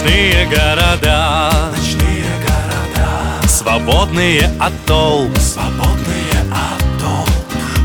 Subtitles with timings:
[0.00, 5.36] Ночные города, Ночные города, свободные от толп.
[5.38, 7.28] Свободные от толп.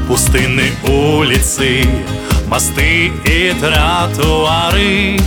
[0.08, 1.88] Пустынные улицы,
[2.48, 5.18] мосты и тротуары.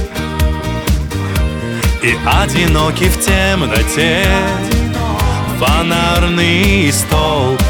[2.04, 4.24] И одинокий в темноте
[5.58, 7.60] фонарный столб.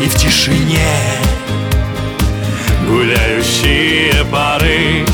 [0.00, 0.96] И в тишине
[2.88, 5.04] гуляющие пары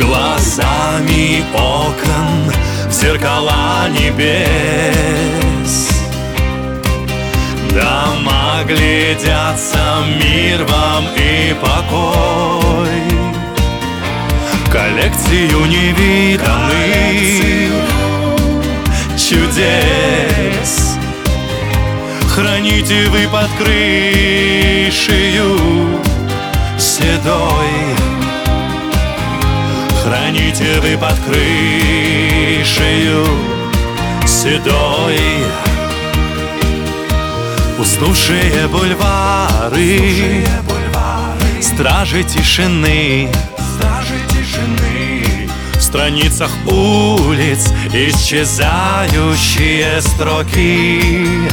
[0.00, 2.52] Глазами окон
[2.88, 5.24] в зеркала небес.
[7.70, 13.02] Дома глядятся мир вам и покой.
[14.70, 17.34] Коллекцию невиданных
[19.16, 20.96] чудес.
[22.28, 25.56] Храните вы под крышею
[26.78, 28.03] седой
[30.04, 33.26] Храните вы под крышею
[34.26, 35.18] седой.
[37.78, 43.30] Уснувшие бульвары, бульвары, стражи тишины
[43.74, 45.48] стражи тишины.
[45.74, 51.48] В страницах улиц исчезающие строки.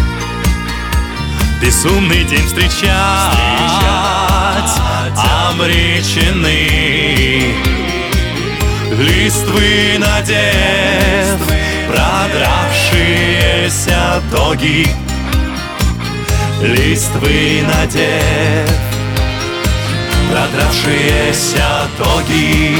[1.61, 2.91] Безумный день встречать
[5.49, 7.70] обречены
[9.01, 11.41] Листвы надежд,
[11.89, 14.87] продравшиеся тоги
[16.61, 18.71] Листвы надежд,
[20.31, 22.77] продравшиеся тоги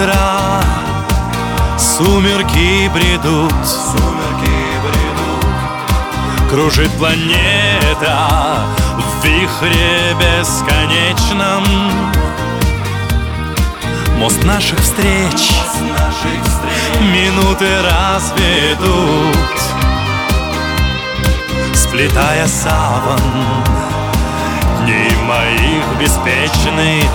[0.00, 0.62] утра.
[1.78, 3.52] Сумерки бредут.
[3.64, 6.50] Сумерки бредут.
[6.50, 8.66] Кружит планета
[8.96, 11.64] В вихре бесконечном.
[14.18, 15.32] Мост наших встреч.
[15.32, 17.00] С наших встреч.
[17.00, 19.36] Минуты разведут.
[21.74, 23.20] Сплетая саван
[24.82, 27.10] Дней моих беспечных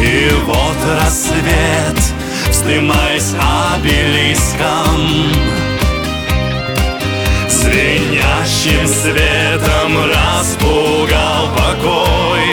[0.00, 1.98] И вот рассвет
[2.50, 3.34] Вздымаясь
[3.74, 5.32] обелиском
[7.48, 12.44] Звенящим светом распугал покой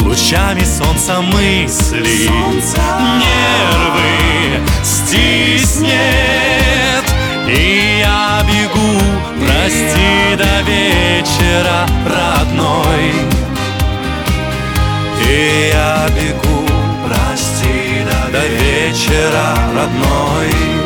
[0.00, 2.82] Лучами солнца мысли Солнца.
[3.20, 5.98] Нервы стиснет
[7.46, 9.00] И я бегу,
[9.40, 11.86] прости, до вечера,
[16.10, 16.66] бегу,
[17.06, 20.77] прости до вечера, родной.